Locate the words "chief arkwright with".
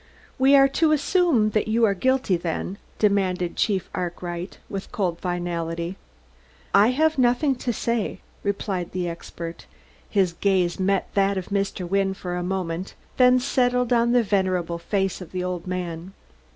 3.55-4.91